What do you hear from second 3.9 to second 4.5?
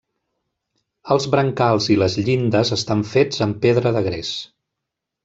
de gres.